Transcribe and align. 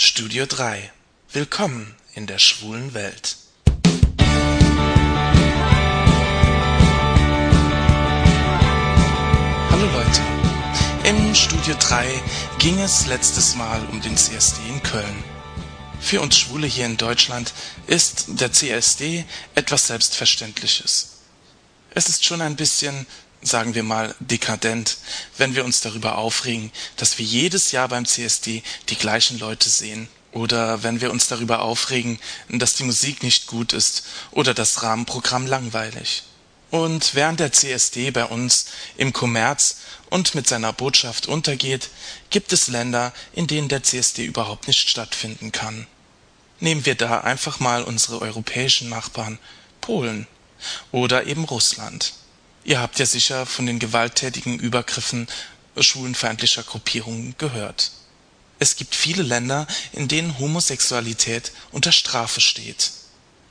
Studio 0.00 0.46
3 0.46 0.92
Willkommen 1.32 1.96
in 2.14 2.28
der 2.28 2.38
schwulen 2.38 2.94
Welt. 2.94 3.36
Hallo 9.72 9.86
Leute. 9.92 10.20
Im 11.02 11.34
Studio 11.34 11.74
3 11.80 12.22
ging 12.60 12.78
es 12.78 13.06
letztes 13.06 13.56
Mal 13.56 13.84
um 13.90 14.00
den 14.00 14.16
CSD 14.16 14.60
in 14.68 14.80
Köln. 14.84 15.24
Für 15.98 16.20
uns 16.20 16.38
Schwule 16.38 16.68
hier 16.68 16.86
in 16.86 16.96
Deutschland 16.96 17.52
ist 17.88 18.26
der 18.28 18.52
CSD 18.52 19.24
etwas 19.56 19.88
Selbstverständliches. 19.88 21.16
Es 21.90 22.08
ist 22.08 22.24
schon 22.24 22.40
ein 22.40 22.54
bisschen, 22.54 23.04
sagen 23.42 23.74
wir 23.74 23.82
mal, 23.82 24.14
dekadent, 24.20 24.98
wenn 25.36 25.54
wir 25.54 25.64
uns 25.64 25.80
darüber 25.80 26.18
aufregen, 26.18 26.72
dass 26.96 27.18
wir 27.18 27.24
jedes 27.24 27.72
Jahr 27.72 27.88
beim 27.88 28.06
CSD 28.06 28.62
die 28.88 28.96
gleichen 28.96 29.38
Leute 29.38 29.68
sehen. 29.68 30.08
Oder 30.32 30.82
wenn 30.82 31.00
wir 31.00 31.10
uns 31.10 31.28
darüber 31.28 31.62
aufregen, 31.62 32.18
dass 32.48 32.74
die 32.74 32.84
Musik 32.84 33.22
nicht 33.22 33.46
gut 33.46 33.72
ist 33.72 34.04
oder 34.30 34.54
das 34.54 34.82
Rahmenprogramm 34.82 35.46
langweilig. 35.46 36.24
Und 36.70 37.14
während 37.14 37.40
der 37.40 37.52
CSD 37.52 38.10
bei 38.10 38.26
uns 38.26 38.66
im 38.98 39.14
Kommerz 39.14 39.78
und 40.10 40.34
mit 40.34 40.46
seiner 40.46 40.72
Botschaft 40.74 41.26
untergeht, 41.26 41.88
gibt 42.28 42.52
es 42.52 42.68
Länder, 42.68 43.14
in 43.32 43.46
denen 43.46 43.68
der 43.68 43.82
CSD 43.82 44.26
überhaupt 44.26 44.68
nicht 44.68 44.88
stattfinden 44.88 45.50
kann. 45.50 45.86
Nehmen 46.60 46.84
wir 46.84 46.94
da 46.94 47.20
einfach 47.20 47.58
mal 47.60 47.82
unsere 47.82 48.20
europäischen 48.20 48.90
Nachbarn 48.90 49.38
Polen 49.80 50.26
oder 50.92 51.26
eben 51.26 51.44
Russland. 51.44 52.12
Ihr 52.68 52.82
habt 52.82 52.98
ja 52.98 53.06
sicher 53.06 53.46
von 53.46 53.64
den 53.64 53.78
gewalttätigen 53.78 54.58
Übergriffen 54.58 55.26
schwulenfeindlicher 55.78 56.62
Gruppierungen 56.62 57.34
gehört. 57.38 57.92
Es 58.58 58.76
gibt 58.76 58.94
viele 58.94 59.22
Länder, 59.22 59.66
in 59.94 60.06
denen 60.06 60.38
Homosexualität 60.38 61.52
unter 61.72 61.92
Strafe 61.92 62.42
steht. 62.42 62.90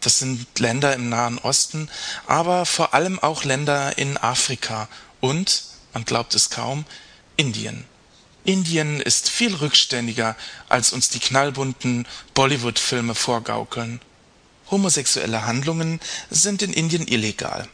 Das 0.02 0.20
sind 0.20 0.60
Länder 0.60 0.93
im 0.93 1.10
Nahen 1.10 1.40
Osten, 1.40 1.90
aber 2.27 2.68
vor 2.68 2.93
allem 2.93 3.18
auch 3.18 3.43
Länder 3.43 3.98
in 3.98 4.18
Afrika 4.18 4.88
und, 5.20 5.63
man 5.93 6.05
glaubt 6.05 6.35
es 6.35 6.51
kaum, 6.51 6.85
Indien. 7.38 7.85
Indien 8.43 9.01
ist 9.01 9.32
viel 9.32 9.55
rückständiger, 9.55 10.35
als 10.70 10.93
uns 10.93 11.10
die 11.10 11.20
knallbunten 11.20 12.07
Bollywood-Filme 12.35 13.15
vorgaukeln. 13.15 13.99
Homosexuelle 14.70 15.48
Handlungen 15.48 16.01
sind 16.29 16.62
in 16.62 16.71
Indien 16.71 17.07
illegal. 17.07 17.68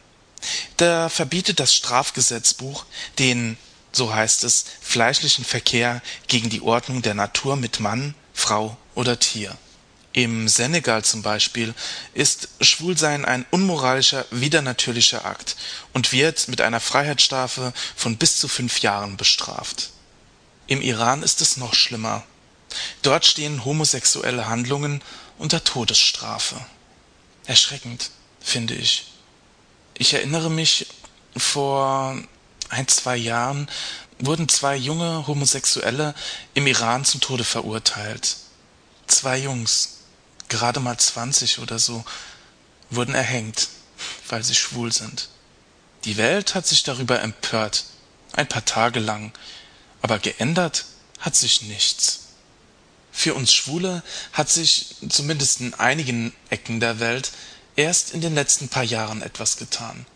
Da 0.76 1.08
verbietet 1.08 1.60
das 1.60 1.74
Strafgesetzbuch 1.74 2.84
den 3.18 3.56
so 3.96 4.12
heißt 4.12 4.44
es, 4.44 4.64
fleischlichen 4.80 5.44
Verkehr 5.44 6.02
gegen 6.26 6.50
die 6.50 6.62
Ordnung 6.62 7.02
der 7.02 7.14
Natur 7.14 7.56
mit 7.56 7.80
Mann, 7.80 8.14
Frau 8.32 8.76
oder 8.94 9.18
Tier. 9.18 9.56
Im 10.12 10.48
Senegal 10.48 11.04
zum 11.04 11.22
Beispiel 11.22 11.74
ist 12.12 12.48
Schwulsein 12.60 13.24
ein 13.24 13.46
unmoralischer, 13.50 14.26
widernatürlicher 14.30 15.24
Akt 15.24 15.56
und 15.92 16.12
wird 16.12 16.46
mit 16.48 16.60
einer 16.60 16.80
Freiheitsstrafe 16.80 17.72
von 17.96 18.16
bis 18.16 18.38
zu 18.38 18.46
fünf 18.46 18.80
Jahren 18.80 19.16
bestraft. 19.16 19.90
Im 20.66 20.80
Iran 20.80 21.22
ist 21.22 21.40
es 21.40 21.56
noch 21.56 21.74
schlimmer. 21.74 22.24
Dort 23.02 23.26
stehen 23.26 23.64
homosexuelle 23.64 24.46
Handlungen 24.46 25.02
unter 25.36 25.62
Todesstrafe. 25.62 26.56
Erschreckend, 27.46 28.10
finde 28.40 28.74
ich. 28.74 29.13
Ich 29.96 30.12
erinnere 30.12 30.50
mich, 30.50 30.88
vor 31.36 32.16
ein, 32.68 32.88
zwei 32.88 33.16
Jahren 33.16 33.68
wurden 34.18 34.48
zwei 34.48 34.76
junge 34.76 35.26
Homosexuelle 35.26 36.14
im 36.54 36.66
Iran 36.66 37.04
zum 37.04 37.20
Tode 37.20 37.44
verurteilt. 37.44 38.36
Zwei 39.06 39.38
Jungs, 39.38 39.98
gerade 40.48 40.80
mal 40.80 40.98
20 40.98 41.60
oder 41.60 41.78
so, 41.78 42.04
wurden 42.90 43.14
erhängt, 43.14 43.68
weil 44.28 44.42
sie 44.42 44.54
schwul 44.54 44.92
sind. 44.92 45.28
Die 46.04 46.16
Welt 46.16 46.54
hat 46.54 46.66
sich 46.66 46.82
darüber 46.82 47.20
empört, 47.22 47.84
ein 48.32 48.48
paar 48.48 48.64
Tage 48.64 49.00
lang, 49.00 49.32
aber 50.02 50.18
geändert 50.18 50.86
hat 51.20 51.36
sich 51.36 51.62
nichts. 51.62 52.20
Für 53.12 53.34
uns 53.34 53.54
Schwule 53.54 54.02
hat 54.32 54.50
sich 54.50 54.96
zumindest 55.08 55.60
in 55.60 55.72
einigen 55.74 56.34
Ecken 56.50 56.80
der 56.80 56.98
Welt 56.98 57.30
erst 57.76 58.12
in 58.12 58.20
den 58.20 58.34
letzten 58.34 58.68
paar 58.68 58.82
Jahren 58.84 59.22
etwas 59.22 59.56
getan. 59.56 60.06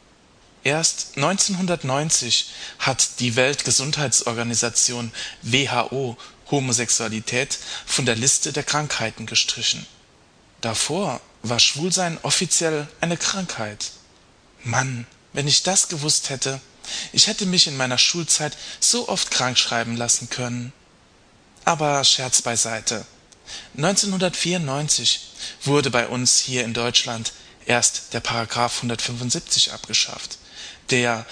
Erst 0.64 1.16
1990 1.16 2.50
hat 2.78 3.20
die 3.20 3.36
Weltgesundheitsorganisation 3.36 5.12
WHO 5.42 6.16
Homosexualität 6.50 7.58
von 7.86 8.06
der 8.06 8.16
Liste 8.16 8.52
der 8.52 8.64
Krankheiten 8.64 9.26
gestrichen. 9.26 9.86
Davor 10.60 11.20
war 11.42 11.60
Schwulsein 11.60 12.18
offiziell 12.22 12.88
eine 13.00 13.16
Krankheit. 13.16 13.92
Mann, 14.64 15.06
wenn 15.32 15.46
ich 15.46 15.62
das 15.62 15.88
gewusst 15.88 16.30
hätte, 16.30 16.60
ich 17.12 17.26
hätte 17.26 17.46
mich 17.46 17.66
in 17.66 17.76
meiner 17.76 17.98
Schulzeit 17.98 18.56
so 18.80 19.08
oft 19.08 19.30
krankschreiben 19.30 19.96
lassen 19.96 20.30
können. 20.30 20.72
Aber 21.64 22.02
Scherz 22.02 22.42
beiseite. 22.42 23.04
1994 23.76 25.20
wurde 25.64 25.90
bei 25.90 26.08
uns 26.08 26.38
hier 26.38 26.64
in 26.64 26.74
Deutschland 26.74 27.32
erst 27.68 28.14
der 28.14 28.20
Paragraph 28.20 28.76
175 28.78 29.72
abgeschafft 29.72 30.38
der 30.90 31.26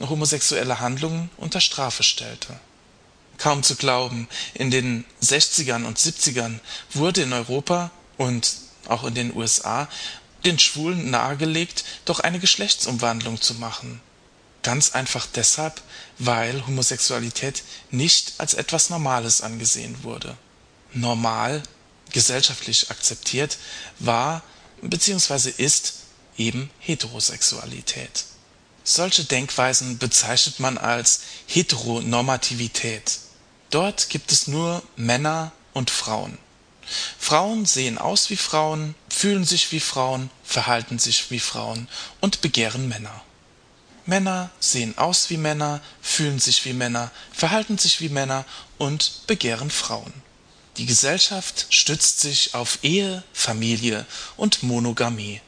homosexuelle 0.00 0.80
Handlungen 0.80 1.30
unter 1.36 1.60
Strafe 1.60 2.02
stellte. 2.02 2.58
Kaum 3.38 3.62
zu 3.62 3.76
glauben, 3.76 4.28
in 4.54 4.70
den 4.70 5.04
60ern 5.22 5.84
und 5.84 5.98
70ern 5.98 6.60
wurde 6.92 7.22
in 7.22 7.32
Europa 7.32 7.90
und 8.16 8.54
auch 8.86 9.04
in 9.04 9.14
den 9.14 9.34
USA 9.34 9.88
den 10.44 10.58
Schwulen 10.58 11.10
nahegelegt, 11.10 11.84
doch 12.04 12.20
eine 12.20 12.38
Geschlechtsumwandlung 12.38 13.40
zu 13.40 13.54
machen. 13.54 14.00
Ganz 14.62 14.92
einfach 14.92 15.26
deshalb, 15.26 15.80
weil 16.18 16.66
Homosexualität 16.66 17.64
nicht 17.90 18.34
als 18.38 18.54
etwas 18.54 18.90
Normales 18.90 19.40
angesehen 19.40 20.02
wurde. 20.04 20.36
Normal, 20.92 21.62
gesellschaftlich 22.10 22.90
akzeptiert, 22.90 23.58
war 23.98 24.42
bzw. 24.82 25.52
ist 25.56 25.94
eben 26.36 26.70
Heterosexualität. 26.78 28.24
Solche 28.84 29.24
Denkweisen 29.24 29.98
bezeichnet 29.98 30.58
man 30.58 30.76
als 30.76 31.20
Heteronormativität. 31.46 33.18
Dort 33.70 34.10
gibt 34.10 34.32
es 34.32 34.48
nur 34.48 34.82
Männer 34.96 35.52
und 35.72 35.90
Frauen. 35.90 36.36
Frauen 37.18 37.64
sehen 37.64 37.96
aus 37.96 38.28
wie 38.28 38.36
Frauen, 38.36 38.94
fühlen 39.08 39.44
sich 39.44 39.70
wie 39.72 39.80
Frauen, 39.80 40.30
verhalten 40.42 40.98
sich 40.98 41.30
wie 41.30 41.38
Frauen 41.38 41.88
und 42.20 42.40
begehren 42.40 42.88
Männer. 42.88 43.22
Männer 44.04 44.50
sehen 44.58 44.98
aus 44.98 45.30
wie 45.30 45.36
Männer, 45.36 45.80
fühlen 46.00 46.40
sich 46.40 46.64
wie 46.64 46.72
Männer, 46.72 47.12
verhalten 47.32 47.78
sich 47.78 48.00
wie 48.00 48.08
Männer 48.08 48.44
und 48.78 49.26
begehren 49.28 49.70
Frauen. 49.70 50.12
Die 50.78 50.86
Gesellschaft 50.86 51.66
stützt 51.70 52.20
sich 52.20 52.54
auf 52.54 52.78
Ehe, 52.82 53.22
Familie 53.32 54.06
und 54.36 54.62
Monogamie 54.62 55.40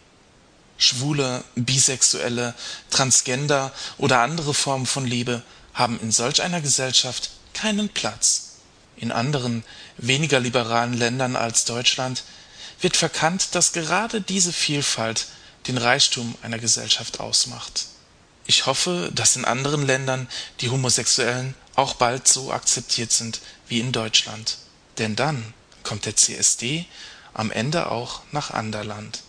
Schwule, 0.77 1.45
Bisexuelle, 1.55 2.55
Transgender 2.91 3.73
oder 3.99 4.21
andere 4.21 4.55
Formen 4.55 4.87
von 4.87 5.07
Liebe 5.07 5.43
haben 5.73 5.99
in 6.01 6.13
solch 6.13 6.43
einer 6.43 6.61
Gesellschaft 6.61 7.31
keinen 7.53 7.89
Platz. 7.89 8.57
In 8.97 9.13
anderen, 9.13 9.65
weniger 9.97 10.41
liberalen 10.41 10.95
Ländern 10.95 11.37
als 11.37 11.65
Deutschland 11.65 12.25
wird 12.81 12.97
verkannt, 12.97 13.55
dass 13.55 13.73
gerade 13.73 14.21
diese 14.21 14.53
Vielfalt 14.53 15.27
den 15.67 15.79
Reichtum 15.79 16.35
einer 16.43 16.59
Gesellschaft 16.59 17.21
ausmacht. 17.21 17.87
Ich 18.47 18.67
hoffe, 18.67 19.11
dass 19.15 19.37
in 19.37 19.45
anderen 19.45 19.87
Ländern 19.87 20.29
die 20.61 20.69
Homosexuellen 20.69 21.55
auch 21.77 21.95
bald 21.95 22.29
so 22.29 22.53
akzeptiert 22.53 23.11
sind 23.11 23.41
wie 23.69 23.81
in 23.81 23.91
Deutschland. 23.91 24.59
Denn 24.99 25.17
dann 25.17 25.53
kommt 25.83 26.07
der 26.07 26.17
CSD 26.17 26.87
am 27.33 27.51
Ende 27.51 27.91
auch 27.91 28.23
nach 28.31 28.51
Anderland 28.51 29.24